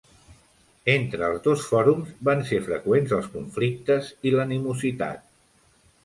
[0.91, 5.21] Entre els dos fòrums, van ser freqüents els conflictes i l'animositat.